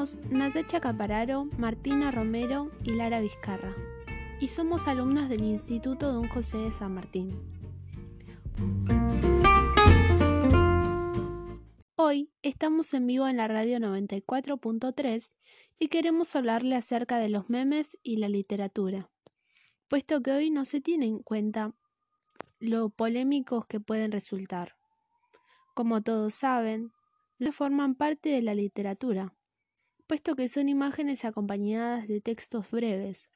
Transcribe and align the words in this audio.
Somos 0.00 0.18
Capararo, 0.80 1.44
Martina 1.58 2.10
Romero 2.10 2.70
y 2.82 2.92
Lara 2.92 3.20
Vizcarra, 3.20 3.76
y 4.40 4.48
somos 4.48 4.88
alumnas 4.88 5.28
del 5.28 5.44
Instituto 5.44 6.10
Don 6.10 6.26
José 6.26 6.56
de 6.56 6.72
San 6.72 6.94
Martín. 6.94 7.38
Hoy 11.96 12.30
estamos 12.40 12.94
en 12.94 13.06
vivo 13.08 13.28
en 13.28 13.36
la 13.36 13.46
radio 13.46 13.78
94.3 13.78 15.34
y 15.78 15.88
queremos 15.88 16.34
hablarle 16.34 16.76
acerca 16.76 17.18
de 17.18 17.28
los 17.28 17.50
memes 17.50 17.98
y 18.02 18.16
la 18.16 18.30
literatura, 18.30 19.10
puesto 19.86 20.22
que 20.22 20.30
hoy 20.30 20.50
no 20.50 20.64
se 20.64 20.80
tiene 20.80 21.04
en 21.04 21.18
cuenta 21.18 21.74
lo 22.58 22.88
polémicos 22.88 23.66
que 23.66 23.80
pueden 23.80 24.12
resultar. 24.12 24.76
Como 25.74 26.00
todos 26.00 26.32
saben, 26.32 26.90
no 27.38 27.52
forman 27.52 27.94
parte 27.94 28.30
de 28.30 28.40
la 28.40 28.54
literatura, 28.54 29.34
puesto 30.10 30.34
que 30.34 30.48
son 30.48 30.68
imágenes 30.68 31.24
acompañadas 31.24 32.08
de 32.08 32.20
textos 32.20 32.68
breves. 32.68 33.30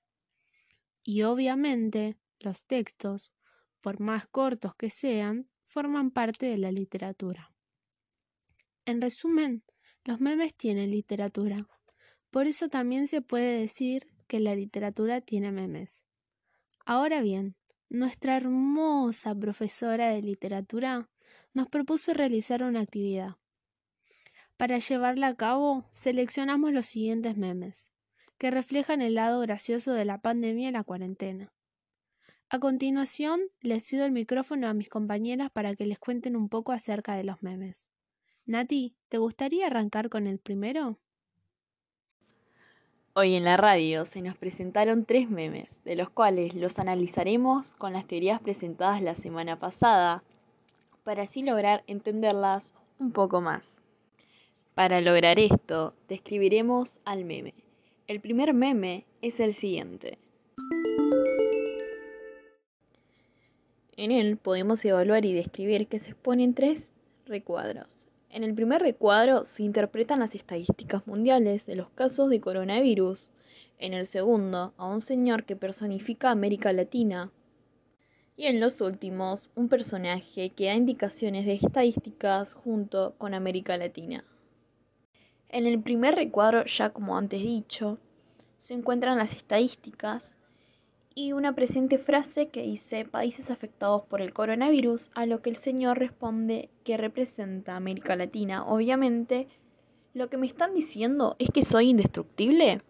Y 1.04 1.22
obviamente 1.22 2.16
los 2.40 2.64
textos, 2.64 3.32
por 3.80 4.00
más 4.00 4.26
cortos 4.26 4.74
que 4.74 4.90
sean, 4.90 5.48
forman 5.62 6.10
parte 6.10 6.46
de 6.46 6.58
la 6.58 6.72
literatura. 6.72 7.54
En 8.86 9.00
resumen, 9.00 9.62
los 10.02 10.20
memes 10.20 10.56
tienen 10.56 10.90
literatura. 10.90 11.68
Por 12.32 12.48
eso 12.48 12.68
también 12.68 13.06
se 13.06 13.22
puede 13.22 13.56
decir 13.60 14.08
que 14.26 14.40
la 14.40 14.56
literatura 14.56 15.20
tiene 15.20 15.52
memes. 15.52 16.02
Ahora 16.84 17.22
bien, 17.22 17.54
nuestra 17.88 18.36
hermosa 18.36 19.32
profesora 19.32 20.08
de 20.08 20.22
literatura 20.22 21.08
nos 21.52 21.68
propuso 21.68 22.14
realizar 22.14 22.64
una 22.64 22.80
actividad. 22.80 23.36
Para 24.56 24.78
llevarla 24.78 25.26
a 25.28 25.34
cabo, 25.34 25.84
seleccionamos 25.92 26.72
los 26.72 26.86
siguientes 26.86 27.36
memes, 27.36 27.92
que 28.38 28.52
reflejan 28.52 29.02
el 29.02 29.14
lado 29.14 29.40
gracioso 29.40 29.92
de 29.92 30.04
la 30.04 30.18
pandemia 30.18 30.68
y 30.68 30.72
la 30.72 30.84
cuarentena. 30.84 31.52
A 32.50 32.60
continuación, 32.60 33.40
les 33.62 33.84
cedo 33.84 34.04
el 34.04 34.12
micrófono 34.12 34.68
a 34.68 34.74
mis 34.74 34.88
compañeras 34.88 35.50
para 35.50 35.74
que 35.74 35.86
les 35.86 35.98
cuenten 35.98 36.36
un 36.36 36.48
poco 36.48 36.70
acerca 36.70 37.16
de 37.16 37.24
los 37.24 37.42
memes. 37.42 37.88
Nati, 38.46 38.94
¿te 39.08 39.18
gustaría 39.18 39.66
arrancar 39.66 40.08
con 40.08 40.28
el 40.28 40.38
primero? 40.38 40.98
Hoy 43.14 43.34
en 43.34 43.44
la 43.44 43.56
radio 43.56 44.04
se 44.06 44.22
nos 44.22 44.36
presentaron 44.36 45.04
tres 45.04 45.28
memes, 45.30 45.82
de 45.82 45.96
los 45.96 46.10
cuales 46.10 46.54
los 46.54 46.78
analizaremos 46.78 47.74
con 47.74 47.92
las 47.92 48.06
teorías 48.06 48.40
presentadas 48.40 49.02
la 49.02 49.16
semana 49.16 49.58
pasada, 49.58 50.22
para 51.02 51.24
así 51.24 51.42
lograr 51.42 51.82
entenderlas 51.88 52.74
un 53.00 53.10
poco 53.10 53.40
más. 53.40 53.83
Para 54.74 55.00
lograr 55.00 55.38
esto, 55.38 55.94
describiremos 56.08 57.00
al 57.04 57.24
meme. 57.24 57.54
El 58.08 58.18
primer 58.18 58.54
meme 58.54 59.04
es 59.22 59.38
el 59.38 59.54
siguiente. 59.54 60.18
En 63.96 64.10
él 64.10 64.36
podemos 64.36 64.84
evaluar 64.84 65.24
y 65.26 65.32
describir 65.32 65.86
que 65.86 66.00
se 66.00 66.10
exponen 66.10 66.54
tres 66.54 66.90
recuadros. 67.24 68.10
En 68.30 68.42
el 68.42 68.52
primer 68.52 68.82
recuadro 68.82 69.44
se 69.44 69.62
interpretan 69.62 70.18
las 70.18 70.34
estadísticas 70.34 71.06
mundiales 71.06 71.66
de 71.66 71.76
los 71.76 71.88
casos 71.90 72.28
de 72.28 72.40
coronavirus. 72.40 73.30
En 73.78 73.94
el 73.94 74.06
segundo, 74.06 74.74
a 74.76 74.88
un 74.88 75.02
señor 75.02 75.44
que 75.44 75.54
personifica 75.54 76.32
América 76.32 76.72
Latina. 76.72 77.30
Y 78.36 78.46
en 78.46 78.58
los 78.58 78.80
últimos, 78.80 79.52
un 79.54 79.68
personaje 79.68 80.50
que 80.50 80.66
da 80.66 80.74
indicaciones 80.74 81.46
de 81.46 81.54
estadísticas 81.54 82.54
junto 82.54 83.14
con 83.18 83.34
América 83.34 83.76
Latina. 83.76 84.24
En 85.48 85.66
el 85.66 85.80
primer 85.80 86.14
recuadro, 86.14 86.64
ya 86.64 86.90
como 86.90 87.16
antes 87.16 87.40
dicho, 87.42 87.98
se 88.58 88.74
encuentran 88.74 89.18
las 89.18 89.34
estadísticas 89.34 90.36
y 91.14 91.32
una 91.32 91.54
presente 91.54 91.98
frase 91.98 92.48
que 92.48 92.62
dice 92.62 93.04
países 93.04 93.50
afectados 93.50 94.02
por 94.02 94.20
el 94.20 94.32
coronavirus, 94.32 95.10
a 95.14 95.26
lo 95.26 95.42
que 95.42 95.50
el 95.50 95.56
señor 95.56 95.98
responde 95.98 96.70
que 96.82 96.96
representa 96.96 97.76
América 97.76 98.16
Latina. 98.16 98.66
Obviamente, 98.66 99.46
lo 100.12 100.28
que 100.28 100.38
me 100.38 100.46
están 100.46 100.74
diciendo 100.74 101.36
es 101.38 101.50
que 101.50 101.62
soy 101.62 101.90
indestructible. 101.90 102.82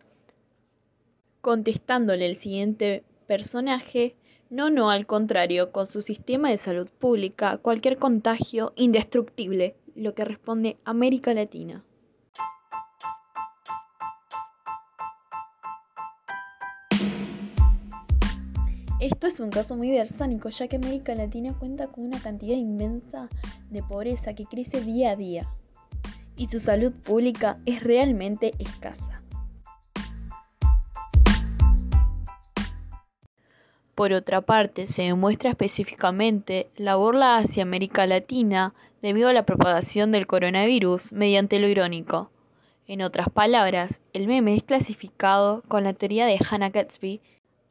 Contestándole 1.42 2.24
el 2.24 2.36
siguiente 2.36 3.04
personaje, 3.26 4.14
no, 4.48 4.70
no, 4.70 4.90
al 4.90 5.06
contrario, 5.06 5.72
con 5.72 5.86
su 5.86 6.00
sistema 6.00 6.48
de 6.48 6.58
salud 6.58 6.88
pública, 6.98 7.58
cualquier 7.58 7.98
contagio 7.98 8.72
indestructible, 8.76 9.74
lo 9.94 10.14
que 10.14 10.24
responde 10.24 10.76
América 10.84 11.34
Latina. 11.34 11.84
Esto 19.04 19.26
es 19.26 19.38
un 19.38 19.50
caso 19.50 19.76
muy 19.76 19.90
versánico, 19.90 20.48
ya 20.48 20.66
que 20.66 20.76
América 20.76 21.14
Latina 21.14 21.52
cuenta 21.58 21.88
con 21.88 22.06
una 22.06 22.18
cantidad 22.22 22.56
inmensa 22.56 23.28
de 23.68 23.82
pobreza 23.82 24.34
que 24.34 24.46
crece 24.46 24.80
día 24.80 25.10
a 25.10 25.16
día 25.16 25.46
y 26.38 26.46
su 26.46 26.58
salud 26.58 26.90
pública 26.90 27.58
es 27.66 27.82
realmente 27.82 28.52
escasa. 28.58 29.22
Por 33.94 34.14
otra 34.14 34.40
parte, 34.40 34.86
se 34.86 35.02
demuestra 35.02 35.50
específicamente 35.50 36.70
la 36.74 36.96
burla 36.96 37.36
hacia 37.36 37.62
América 37.62 38.06
Latina 38.06 38.72
debido 39.02 39.28
a 39.28 39.34
la 39.34 39.44
propagación 39.44 40.12
del 40.12 40.26
coronavirus 40.26 41.12
mediante 41.12 41.58
lo 41.58 41.68
irónico. 41.68 42.30
En 42.86 43.02
otras 43.02 43.28
palabras, 43.28 44.00
el 44.14 44.26
meme 44.26 44.56
es 44.56 44.62
clasificado 44.62 45.62
con 45.68 45.84
la 45.84 45.92
teoría 45.92 46.24
de 46.24 46.38
Hannah 46.48 46.70
Gatsby 46.70 47.20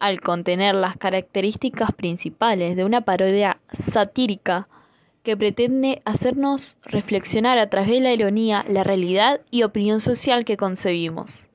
al 0.03 0.19
contener 0.19 0.75
las 0.75 0.97
características 0.97 1.93
principales 1.93 2.75
de 2.75 2.83
una 2.83 3.05
parodia 3.05 3.61
satírica 3.71 4.67
que 5.23 5.37
pretende 5.37 6.01
hacernos 6.03 6.77
reflexionar 6.83 7.57
a 7.57 7.69
través 7.69 7.91
de 7.91 8.01
la 8.01 8.11
ironía 8.11 8.65
la 8.67 8.83
realidad 8.83 9.39
y 9.49 9.63
opinión 9.63 10.01
social 10.01 10.43
que 10.43 10.57
concebimos. 10.57 11.47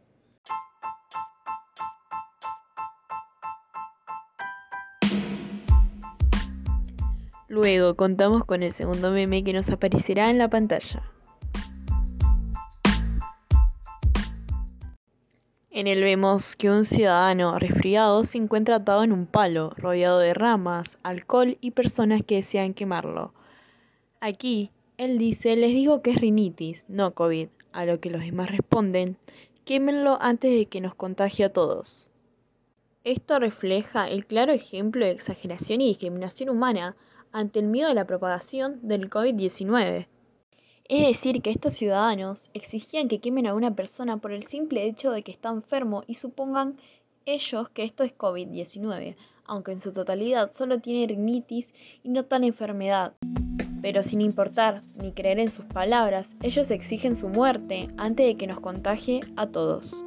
Luego 7.51 7.97
contamos 7.97 8.47
con 8.47 8.63
el 8.63 8.73
segundo 8.73 9.11
meme 9.11 9.45
que 9.45 9.53
nos 9.53 9.69
aparecerá 9.69 10.31
en 10.31 10.39
la 10.39 10.49
pantalla. 10.49 11.03
En 15.79 15.87
él 15.87 16.03
vemos 16.03 16.57
que 16.57 16.71
un 16.71 16.85
ciudadano 16.85 17.57
resfriado 17.57 18.25
se 18.25 18.37
encuentra 18.37 18.75
atado 18.75 19.05
en 19.05 19.13
un 19.13 19.27
palo, 19.27 19.71
rodeado 19.77 20.19
de 20.19 20.35
ramas, 20.35 20.99
alcohol 21.05 21.57
y 21.61 21.71
personas 21.71 22.23
que 22.27 22.35
desean 22.35 22.75
quemarlo. 22.75 23.33
Aquí, 24.19 24.73
él 24.97 25.19
dice, 25.19 25.55
les 25.55 25.71
digo 25.71 26.03
que 26.03 26.11
es 26.11 26.21
rinitis, 26.21 26.85
no 26.89 27.13
COVID, 27.13 27.47
a 27.71 27.85
lo 27.85 28.01
que 28.01 28.11
los 28.11 28.23
demás 28.23 28.51
responden, 28.51 29.19
quémenlo 29.65 30.19
antes 30.21 30.51
de 30.51 30.67
que 30.67 30.81
nos 30.81 30.97
contagie 30.97 31.45
a 31.45 31.53
todos. 31.53 32.11
Esto 33.05 33.39
refleja 33.39 34.09
el 34.09 34.27
claro 34.27 34.53
ejemplo 34.53 35.05
de 35.05 35.13
exageración 35.13 35.81
y 35.81 35.87
discriminación 35.87 36.49
humana 36.49 36.97
ante 37.31 37.61
el 37.61 37.67
miedo 37.67 37.89
a 37.89 37.95
la 37.95 38.05
propagación 38.05 38.81
del 38.83 39.09
COVID-19. 39.09 40.09
Es 40.89 41.07
decir, 41.07 41.43
que 41.43 41.51
estos 41.51 41.75
ciudadanos 41.75 42.49
exigían 42.55 43.09
que 43.09 43.19
quemen 43.19 43.47
a 43.47 43.53
una 43.53 43.75
persona 43.75 44.17
por 44.17 44.33
el 44.33 44.47
simple 44.47 44.87
hecho 44.87 45.11
de 45.11 45.23
que 45.23 45.31
está 45.31 45.51
enfermo 45.51 46.03
y 46.07 46.15
supongan 46.15 46.79
ellos 47.27 47.69
que 47.69 47.85
esto 47.85 48.05
es 48.05 48.17
COVID-19, 48.17 49.15
aunque 49.45 49.73
en 49.73 49.83
su 49.83 49.93
totalidad 49.93 50.51
solo 50.55 50.81
tiene 50.81 51.07
rinitis 51.07 51.69
y 52.03 52.09
no 52.09 52.25
tal 52.25 52.43
enfermedad. 52.45 53.13
Pero 53.83 54.03
sin 54.03 54.23
importar 54.23 54.83
ni 54.97 55.13
creer 55.13 55.41
en 55.41 55.51
sus 55.51 55.67
palabras, 55.67 56.27
ellos 56.41 56.71
exigen 56.71 57.17
su 57.17 57.29
muerte 57.29 57.89
antes 57.99 58.25
de 58.25 58.37
que 58.37 58.47
nos 58.47 58.61
contagie 58.61 59.21
a 59.37 59.47
todos. 59.47 60.07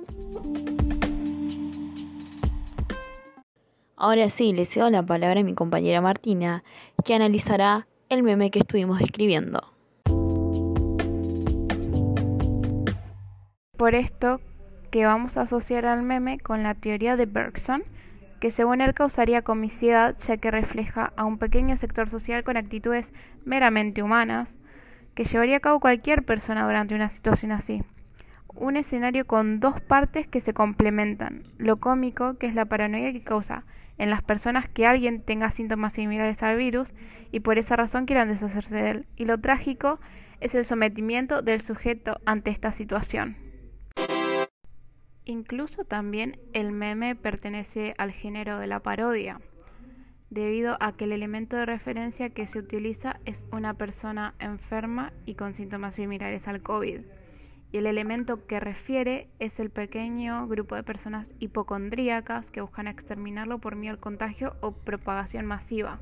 Ahora 3.95 4.31
sí, 4.31 4.51
le 4.51 4.65
cedo 4.65 4.89
la 4.89 5.03
palabra 5.03 5.41
a 5.41 5.43
mi 5.43 5.53
compañera 5.53 6.01
Martina, 6.01 6.63
que 7.05 7.13
analizará 7.13 7.87
el 8.09 8.23
meme 8.23 8.49
que 8.49 8.57
estuvimos 8.57 8.99
escribiendo. 8.99 9.61
Por 13.81 13.95
esto 13.95 14.39
que 14.91 15.07
vamos 15.07 15.37
a 15.37 15.41
asociar 15.41 15.87
al 15.87 16.03
meme 16.03 16.37
con 16.37 16.61
la 16.61 16.75
teoría 16.75 17.17
de 17.17 17.25
Bergson, 17.25 17.81
que 18.39 18.51
según 18.51 18.79
él 18.79 18.93
causaría 18.93 19.41
comicidad 19.41 20.15
ya 20.19 20.37
que 20.37 20.51
refleja 20.51 21.13
a 21.15 21.25
un 21.25 21.39
pequeño 21.39 21.75
sector 21.77 22.07
social 22.07 22.43
con 22.43 22.57
actitudes 22.57 23.11
meramente 23.43 24.03
humanas 24.03 24.55
que 25.15 25.23
llevaría 25.23 25.57
a 25.57 25.61
cabo 25.61 25.79
cualquier 25.79 26.21
persona 26.21 26.63
durante 26.63 26.93
una 26.93 27.09
situación 27.09 27.51
así. 27.51 27.81
Un 28.53 28.77
escenario 28.77 29.25
con 29.25 29.59
dos 29.59 29.81
partes 29.81 30.27
que 30.27 30.41
se 30.41 30.53
complementan. 30.53 31.41
Lo 31.57 31.77
cómico, 31.77 32.37
que 32.37 32.45
es 32.45 32.53
la 32.53 32.65
paranoia 32.65 33.11
que 33.11 33.23
causa 33.23 33.63
en 33.97 34.11
las 34.11 34.21
personas 34.21 34.69
que 34.69 34.85
alguien 34.85 35.23
tenga 35.23 35.49
síntomas 35.49 35.95
similares 35.95 36.43
al 36.43 36.55
virus 36.55 36.93
y 37.31 37.39
por 37.39 37.57
esa 37.57 37.77
razón 37.77 38.05
quieran 38.05 38.29
deshacerse 38.29 38.75
de 38.75 38.89
él. 38.91 39.05
Y 39.17 39.25
lo 39.25 39.39
trágico 39.39 39.99
es 40.39 40.53
el 40.53 40.65
sometimiento 40.65 41.41
del 41.41 41.61
sujeto 41.61 42.19
ante 42.25 42.51
esta 42.51 42.71
situación. 42.71 43.49
Incluso 45.31 45.85
también 45.85 46.37
el 46.51 46.73
meme 46.73 47.15
pertenece 47.15 47.95
al 47.97 48.11
género 48.11 48.59
de 48.59 48.67
la 48.67 48.81
parodia, 48.81 49.39
debido 50.29 50.75
a 50.81 50.91
que 50.91 51.05
el 51.05 51.13
elemento 51.13 51.55
de 51.55 51.65
referencia 51.65 52.31
que 52.31 52.47
se 52.47 52.59
utiliza 52.59 53.17
es 53.23 53.45
una 53.49 53.75
persona 53.75 54.35
enferma 54.39 55.13
y 55.25 55.35
con 55.35 55.55
síntomas 55.55 55.95
similares 55.95 56.49
al 56.49 56.61
COVID. 56.61 56.99
Y 57.71 57.77
el 57.77 57.85
elemento 57.85 58.45
que 58.45 58.59
refiere 58.59 59.29
es 59.39 59.61
el 59.61 59.69
pequeño 59.69 60.49
grupo 60.49 60.75
de 60.75 60.83
personas 60.83 61.33
hipocondríacas 61.39 62.51
que 62.51 62.59
buscan 62.59 62.89
exterminarlo 62.89 63.59
por 63.59 63.77
miedo 63.77 63.93
al 63.93 64.01
contagio 64.01 64.57
o 64.59 64.73
propagación 64.73 65.45
masiva. 65.45 66.01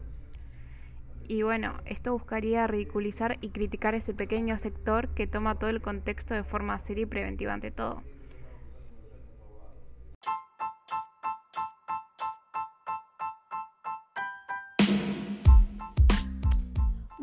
Y 1.27 1.43
bueno, 1.43 1.75
esto 1.85 2.13
buscaría 2.13 2.65
ridiculizar 2.65 3.37
y 3.41 3.49
criticar 3.49 3.93
ese 3.93 4.15
pequeño 4.15 4.57
sector 4.57 5.09
que 5.09 5.27
toma 5.27 5.53
todo 5.53 5.69
el 5.69 5.83
contexto 5.83 6.33
de 6.33 6.43
forma 6.43 6.79
seria 6.79 7.03
y 7.03 7.05
preventiva 7.05 7.53
ante 7.53 7.69
todo. 7.69 8.01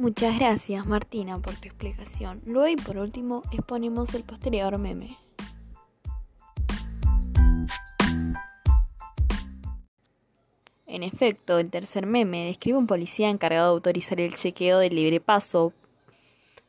Muchas 0.06 0.38
gracias 0.38 0.86
Martina 0.86 1.40
por 1.40 1.56
tu 1.56 1.66
explicación. 1.66 2.40
Luego 2.46 2.68
y 2.68 2.76
por 2.76 2.96
último 2.96 3.42
exponemos 3.50 4.14
el 4.14 4.22
posterior 4.22 4.78
meme. 4.78 5.18
En 10.86 11.02
efecto, 11.02 11.58
el 11.58 11.70
tercer 11.70 12.06
meme 12.06 12.44
describe 12.44 12.78
un 12.78 12.86
policía 12.86 13.30
encargado 13.30 13.66
de 13.66 13.74
autorizar 13.74 14.20
el 14.20 14.36
chequeo 14.36 14.78
de 14.78 14.90
libre 14.90 15.18
paso 15.18 15.72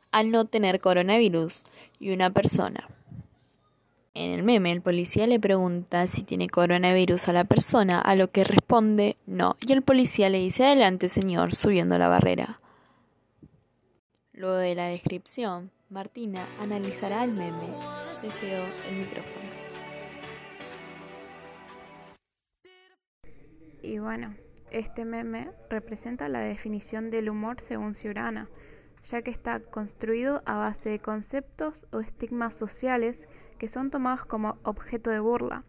al 0.09 0.31
no 0.31 0.45
tener 0.45 0.79
coronavirus 0.79 1.61
y 1.99 2.13
una 2.13 2.31
persona. 2.31 2.89
En 4.15 4.31
el 4.31 4.41
meme, 4.41 4.71
el 4.71 4.81
policía 4.81 5.27
le 5.27 5.39
pregunta 5.39 6.07
si 6.07 6.23
tiene 6.23 6.49
coronavirus 6.49 7.27
a 7.27 7.33
la 7.33 7.43
persona, 7.43 8.01
a 8.01 8.15
lo 8.15 8.31
que 8.31 8.43
responde 8.43 9.15
no, 9.27 9.57
y 9.61 9.73
el 9.73 9.83
policía 9.83 10.27
le 10.31 10.39
dice 10.39 10.65
adelante 10.65 11.07
señor, 11.07 11.53
subiendo 11.53 11.99
la 11.99 12.07
barrera. 12.07 12.59
Luego 14.37 14.57
de 14.57 14.75
la 14.75 14.85
descripción, 14.85 15.71
Martina 15.89 16.45
analizará 16.59 17.23
el 17.23 17.31
meme. 17.33 17.73
Deseo 18.21 18.65
el 18.87 18.97
micrófono. 18.97 19.49
Y 23.81 23.97
bueno, 23.97 24.35
este 24.69 25.05
meme 25.05 25.49
representa 25.71 26.29
la 26.29 26.41
definición 26.41 27.09
del 27.09 27.31
humor 27.31 27.61
según 27.61 27.95
Ciurana, 27.95 28.47
ya 29.05 29.23
que 29.23 29.31
está 29.31 29.59
construido 29.59 30.43
a 30.45 30.57
base 30.57 30.89
de 30.91 30.99
conceptos 30.99 31.87
o 31.91 31.99
estigmas 31.99 32.53
sociales 32.53 33.27
que 33.57 33.67
son 33.67 33.89
tomados 33.89 34.23
como 34.25 34.59
objeto 34.61 35.09
de 35.09 35.19
burla. 35.19 35.63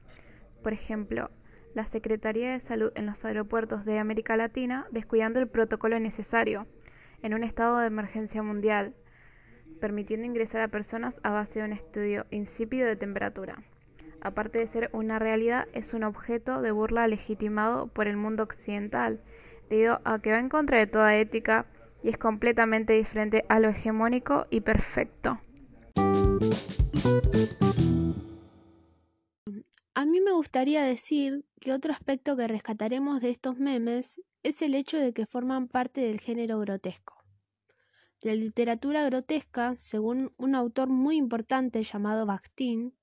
Por 0.62 0.74
ejemplo, 0.74 1.30
la 1.72 1.86
Secretaría 1.86 2.52
de 2.52 2.60
Salud 2.60 2.92
en 2.96 3.06
los 3.06 3.24
aeropuertos 3.24 3.86
de 3.86 3.98
América 3.98 4.36
Latina 4.36 4.86
descuidando 4.90 5.40
el 5.40 5.48
protocolo 5.48 5.98
necesario 5.98 6.66
en 7.22 7.34
un 7.34 7.44
estado 7.44 7.78
de 7.78 7.86
emergencia 7.86 8.42
mundial, 8.42 8.94
permitiendo 9.80 10.26
ingresar 10.26 10.60
a 10.60 10.68
personas 10.68 11.20
a 11.22 11.30
base 11.30 11.60
de 11.60 11.66
un 11.66 11.72
estudio 11.72 12.26
insípido 12.30 12.86
de 12.86 12.96
temperatura. 12.96 13.62
Aparte 14.20 14.58
de 14.58 14.66
ser 14.66 14.90
una 14.92 15.18
realidad, 15.18 15.68
es 15.72 15.94
un 15.94 16.02
objeto 16.02 16.60
de 16.60 16.72
burla 16.72 17.06
legitimado 17.06 17.86
por 17.86 18.08
el 18.08 18.16
mundo 18.16 18.42
occidental, 18.42 19.20
debido 19.70 20.00
a 20.04 20.18
que 20.18 20.32
va 20.32 20.38
en 20.38 20.48
contra 20.48 20.78
de 20.78 20.86
toda 20.86 21.16
ética 21.16 21.66
y 22.02 22.08
es 22.08 22.18
completamente 22.18 22.92
diferente 22.94 23.44
a 23.48 23.60
lo 23.60 23.68
hegemónico 23.68 24.46
y 24.50 24.60
perfecto. 24.60 25.40
A 29.94 30.06
mí 30.06 30.20
me 30.20 30.32
gustaría 30.32 30.82
decir 30.82 31.44
que 31.60 31.72
otro 31.72 31.92
aspecto 31.92 32.36
que 32.36 32.46
rescataremos 32.46 33.20
de 33.20 33.30
estos 33.30 33.58
memes 33.58 34.20
es 34.48 34.62
el 34.62 34.74
hecho 34.74 34.98
de 34.98 35.12
que 35.12 35.26
forman 35.26 35.68
parte 35.68 36.00
del 36.00 36.20
género 36.20 36.58
grotesco. 36.58 37.22
La 38.20 38.34
literatura 38.34 39.04
grotesca, 39.04 39.76
según 39.76 40.32
un 40.38 40.54
autor 40.54 40.88
muy 40.88 41.16
importante 41.16 41.82
llamado 41.82 42.26
Bakhtin, 42.26 42.96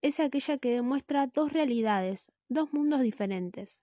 es 0.00 0.20
aquella 0.20 0.58
que 0.58 0.70
demuestra 0.70 1.26
dos 1.26 1.52
realidades, 1.52 2.32
dos 2.48 2.72
mundos 2.72 3.02
diferentes. 3.02 3.80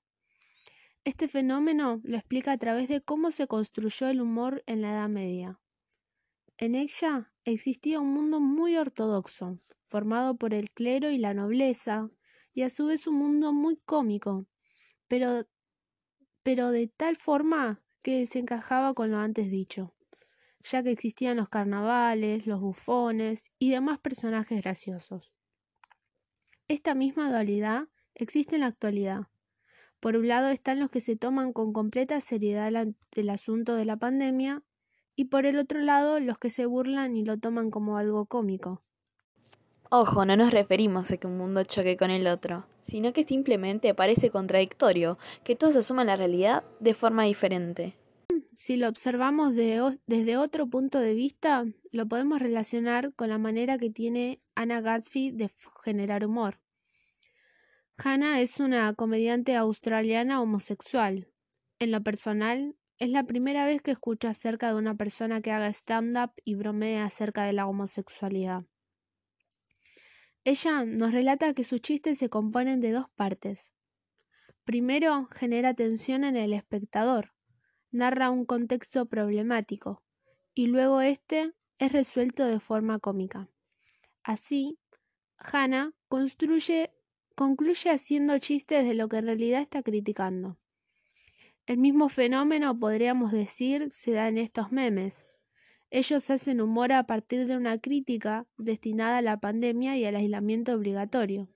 Este 1.03 1.27
fenómeno 1.27 1.99
lo 2.03 2.15
explica 2.17 2.53
a 2.53 2.57
través 2.57 2.87
de 2.87 3.01
cómo 3.01 3.31
se 3.31 3.47
construyó 3.47 4.07
el 4.07 4.21
humor 4.21 4.63
en 4.65 4.81
la 4.81 4.91
Edad 4.91 5.09
Media. 5.09 5.59
En 6.57 6.75
ella 6.75 7.31
existía 7.43 7.99
un 7.99 8.13
mundo 8.13 8.39
muy 8.39 8.77
ortodoxo, 8.77 9.59
formado 9.87 10.37
por 10.37 10.53
el 10.53 10.71
clero 10.71 11.09
y 11.09 11.17
la 11.17 11.33
nobleza, 11.33 12.09
y 12.53 12.61
a 12.61 12.69
su 12.69 12.85
vez 12.85 13.07
un 13.07 13.15
mundo 13.15 13.51
muy 13.51 13.77
cómico, 13.77 14.45
pero, 15.07 15.47
pero 16.43 16.71
de 16.71 16.87
tal 16.87 17.15
forma 17.15 17.81
que 18.01 18.25
se 18.25 18.39
encajaba 18.39 18.93
con 18.93 19.11
lo 19.11 19.17
antes 19.17 19.49
dicho, 19.49 19.93
ya 20.63 20.83
que 20.83 20.91
existían 20.91 21.37
los 21.37 21.49
carnavales, 21.49 22.47
los 22.47 22.59
bufones 22.59 23.51
y 23.59 23.71
demás 23.71 23.99
personajes 23.99 24.61
graciosos. 24.61 25.31
Esta 26.67 26.95
misma 26.95 27.29
dualidad 27.29 27.87
existe 28.15 28.55
en 28.55 28.61
la 28.61 28.67
actualidad. 28.67 29.27
Por 29.99 30.17
un 30.17 30.27
lado 30.27 30.49
están 30.49 30.79
los 30.79 30.89
que 30.89 31.01
se 31.01 31.15
toman 31.15 31.53
con 31.53 31.73
completa 31.73 32.19
seriedad 32.21 32.71
el 33.11 33.29
asunto 33.29 33.75
de 33.75 33.85
la 33.85 33.97
pandemia 33.97 34.63
y 35.15 35.25
por 35.25 35.45
el 35.45 35.57
otro 35.57 35.79
lado 35.79 36.19
los 36.19 36.39
que 36.39 36.49
se 36.49 36.65
burlan 36.65 37.15
y 37.15 37.23
lo 37.23 37.37
toman 37.37 37.69
como 37.69 37.97
algo 37.97 38.25
cómico. 38.25 38.83
Ojo, 39.93 40.25
no 40.25 40.37
nos 40.37 40.51
referimos 40.51 41.11
a 41.11 41.17
que 41.17 41.27
un 41.27 41.37
mundo 41.37 41.65
choque 41.65 41.97
con 41.97 42.11
el 42.11 42.25
otro, 42.25 42.65
sino 42.81 43.11
que 43.11 43.25
simplemente 43.25 43.93
parece 43.93 44.29
contradictorio 44.29 45.17
que 45.43 45.57
todos 45.57 45.75
asuman 45.75 46.07
la 46.07 46.15
realidad 46.15 46.63
de 46.79 46.93
forma 46.93 47.25
diferente. 47.25 47.97
Si 48.53 48.77
lo 48.77 48.87
observamos 48.87 49.53
desde 49.53 50.37
otro 50.37 50.67
punto 50.67 50.97
de 50.97 51.13
vista, 51.13 51.65
lo 51.91 52.07
podemos 52.07 52.39
relacionar 52.39 53.13
con 53.15 53.27
la 53.27 53.37
manera 53.37 53.77
que 53.77 53.89
tiene 53.89 54.41
Anna 54.55 54.79
Gatsby 54.79 55.31
de 55.31 55.51
generar 55.83 56.25
humor. 56.25 56.61
Hannah 57.97 58.39
es 58.39 58.61
una 58.61 58.93
comediante 58.93 59.57
australiana 59.57 60.41
homosexual. 60.41 61.27
En 61.79 61.91
lo 61.91 62.01
personal, 62.01 62.77
es 62.97 63.09
la 63.09 63.25
primera 63.25 63.65
vez 63.65 63.81
que 63.81 63.91
escucho 63.91 64.29
acerca 64.29 64.69
de 64.69 64.75
una 64.75 64.95
persona 64.95 65.41
que 65.41 65.51
haga 65.51 65.67
stand-up 65.67 66.31
y 66.45 66.55
bromee 66.55 66.99
acerca 66.99 67.43
de 67.43 67.51
la 67.51 67.67
homosexualidad. 67.67 68.63
Ella 70.43 70.85
nos 70.85 71.11
relata 71.11 71.53
que 71.53 71.63
sus 71.63 71.81
chistes 71.81 72.17
se 72.17 72.29
componen 72.29 72.81
de 72.81 72.91
dos 72.91 73.09
partes. 73.15 73.71
Primero, 74.63 75.27
genera 75.27 75.73
tensión 75.73 76.23
en 76.23 76.35
el 76.35 76.53
espectador, 76.53 77.33
narra 77.91 78.31
un 78.31 78.45
contexto 78.45 79.05
problemático, 79.07 80.03
y 80.53 80.67
luego 80.67 81.01
este 81.01 81.53
es 81.77 81.91
resuelto 81.91 82.45
de 82.45 82.59
forma 82.59 82.99
cómica. 82.99 83.49
Así, 84.23 84.79
Hannah 85.37 85.93
construye, 86.07 86.91
concluye 87.35 87.89
haciendo 87.89 88.37
chistes 88.39 88.87
de 88.87 88.93
lo 88.93 89.09
que 89.09 89.17
en 89.17 89.25
realidad 89.25 89.61
está 89.61 89.81
criticando. 89.83 90.57
El 91.65 91.77
mismo 91.77 92.09
fenómeno, 92.09 92.77
podríamos 92.79 93.31
decir, 93.31 93.89
se 93.91 94.11
da 94.11 94.27
en 94.27 94.37
estos 94.37 94.71
memes. 94.71 95.25
Ellos 95.93 96.31
hacen 96.31 96.61
humor 96.61 96.93
a 96.93 97.03
partir 97.03 97.47
de 97.47 97.57
una 97.57 97.77
crítica 97.77 98.45
destinada 98.57 99.17
a 99.17 99.21
la 99.21 99.41
pandemia 99.41 99.97
y 99.97 100.05
al 100.05 100.15
aislamiento 100.15 100.73
obligatorio. 100.73 101.49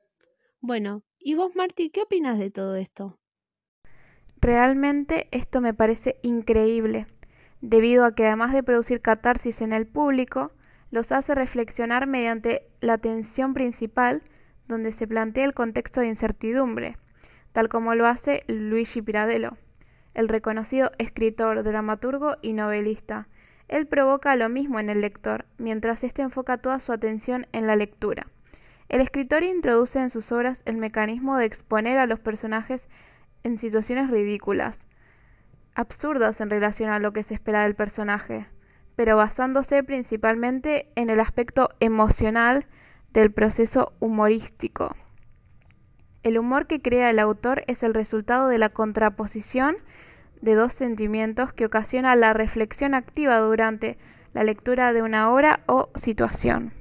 Bueno, 0.60 1.04
¿y 1.20 1.36
vos, 1.36 1.56
Marty, 1.56 1.89
qué 1.89 2.01
opinas 2.01 2.38
de 2.38 2.51
todo 2.51 2.75
esto? 2.75 3.18
Realmente 4.42 5.30
esto 5.32 5.62
me 5.62 5.74
parece 5.74 6.20
increíble, 6.22 7.08
debido 7.62 8.04
a 8.04 8.13
que 8.13 8.27
además 8.27 8.51
de 8.51 8.62
producir 8.62 9.00
catarsis 9.00 9.62
en 9.62 9.72
el 9.72 9.88
público, 9.88 10.51
los 10.92 11.13
hace 11.13 11.34
reflexionar 11.34 12.06
mediante 12.06 12.68
la 12.82 12.98
tensión 12.98 13.54
principal 13.54 14.22
donde 14.68 14.92
se 14.92 15.08
plantea 15.08 15.46
el 15.46 15.54
contexto 15.54 16.01
de 16.01 16.08
incertidumbre, 16.08 16.98
tal 17.54 17.70
como 17.70 17.96
lo 17.96 18.06
hace 18.06 18.44
Luigi 18.48 19.01
Pirandello, 19.01 19.58
el 20.13 20.27
reconocido 20.27 20.92
escritor, 20.98 21.63
dramaturgo 21.63 22.36
y 22.42 22.51
novelista, 22.51 23.30
él 23.67 23.88
provoca 23.88 24.36
lo 24.36 24.50
mismo 24.50 24.79
en 24.79 24.89
el 24.89 25.01
lector, 25.01 25.45
mientras 25.57 26.03
éste 26.03 26.22
enfoca 26.22 26.57
toda 26.57 26.79
su 26.79 26.91
atención 26.91 27.48
en 27.51 27.67
la 27.67 27.75
lectura. 27.75 28.27
El 28.89 29.01
escritor 29.01 29.43
introduce 29.43 30.00
en 30.00 30.10
sus 30.10 30.31
obras 30.31 30.62
el 30.65 30.77
mecanismo 30.77 31.38
de 31.38 31.45
exponer 31.45 31.98
a 31.98 32.05
los 32.05 32.19
personajes 32.19 32.88
en 33.43 33.57
situaciones 33.57 34.12
ridículas, 34.12 34.86
absurdas 35.74 36.39
en 36.41 36.50
relación 36.50 36.89
a 36.89 37.00
lo 37.00 37.12
que 37.12 37.24
se 37.24 37.34
espera 37.34 37.63
del 37.63 37.75
personaje, 37.75 38.48
pero 38.95 39.17
basándose 39.17 39.84
principalmente 39.84 40.88
en 40.95 41.10
el 41.10 41.19
aspecto 41.19 41.69
emocional 41.79 42.67
del 43.12 43.31
proceso 43.31 43.93
humorístico. 44.00 44.95
El 46.24 46.38
humor 46.38 46.67
que 46.67 46.81
crea 46.81 47.10
el 47.10 47.19
autor 47.19 47.63
es 47.67 47.84
el 47.84 47.93
resultado 47.93 48.48
de 48.48 48.57
la 48.57 48.69
contraposición 48.69 49.77
de 50.42 50.56
dos 50.56 50.74
sentimientos 50.74 51.54
que 51.54 51.65
ocasiona 51.65 52.15
la 52.15 52.34
reflexión 52.34 52.94
activa 52.94 53.39
durante 53.39 53.98
la 54.34 54.44
lectura 54.44 54.94
de 54.94 55.01
una 55.01 55.32
obra 55.32 55.63
o 55.68 55.89
situación. 55.96 56.74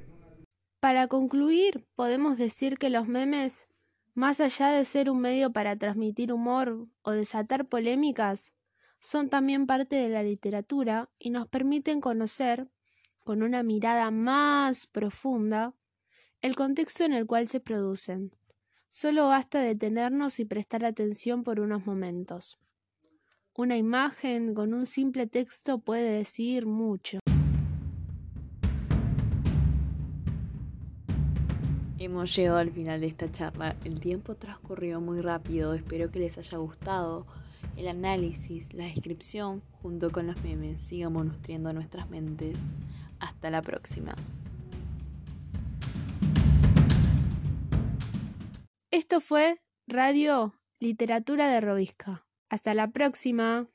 Para 0.79 1.07
concluir, 1.07 1.85
podemos 1.95 2.37
decir 2.37 2.77
que 2.77 2.89
los 2.89 3.07
memes 3.07 3.67
Más 4.13 4.39
allá 4.39 4.69
de 4.69 4.85
ser 4.85 5.09
un 5.09 5.19
medio 5.19 5.51
para 5.51 5.75
transmitir 5.75 6.31
humor 6.31 6.87
o 7.01 7.11
desatar 7.11 7.67
polémicas, 7.67 8.53
son 8.99 9.29
también 9.29 9.67
parte 9.67 9.97
de 9.97 10.07
la 10.07 10.23
literatura 10.23 11.09
y 11.19 11.31
nos 11.31 11.47
permiten 11.47 11.99
conocer, 11.99 12.69
con 13.25 13.43
una 13.43 13.61
mirada 13.61 14.11
más 14.11 14.87
profunda, 14.87 15.73
el 16.41 16.55
contexto 16.55 17.03
en 17.03 17.11
el 17.11 17.25
cual 17.25 17.49
se 17.49 17.59
producen. 17.59 18.31
Solo 18.89 19.27
basta 19.27 19.59
detenernos 19.59 20.39
y 20.39 20.45
prestar 20.45 20.85
atención 20.85 21.43
por 21.43 21.59
unos 21.59 21.85
momentos. 21.85 22.57
Una 23.57 23.77
imagen 23.77 24.53
con 24.53 24.73
un 24.73 24.85
simple 24.85 25.27
texto 25.27 25.77
puede 25.77 26.17
decir 26.17 26.65
mucho. 26.65 27.19
Hemos 31.97 32.35
llegado 32.35 32.57
al 32.57 32.71
final 32.71 32.99
de 32.99 33.07
esta 33.07 33.31
charla. 33.31 33.77
El 33.85 34.01
tiempo 34.01 34.35
transcurrió 34.35 34.99
muy 34.99 35.21
rápido. 35.21 35.73
Espero 35.73 36.11
que 36.11 36.19
les 36.19 36.37
haya 36.37 36.57
gustado 36.57 37.25
el 37.77 37.87
análisis, 37.87 38.73
la 38.73 38.87
descripción, 38.87 39.61
junto 39.81 40.11
con 40.11 40.27
los 40.27 40.43
memes. 40.43 40.81
Sigamos 40.81 41.25
nutriendo 41.25 41.71
nuestras 41.71 42.09
mentes. 42.09 42.57
Hasta 43.19 43.49
la 43.49 43.61
próxima. 43.61 44.13
Esto 48.91 49.21
fue 49.21 49.61
Radio 49.87 50.53
Literatura 50.81 51.47
de 51.47 51.61
Robisca. 51.61 52.24
Hasta 52.49 52.73
la 52.73 52.89
próxima. 52.91 53.67